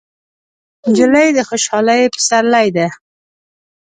[0.89, 2.87] نجلۍ د خوشحالۍ پسرلی ده.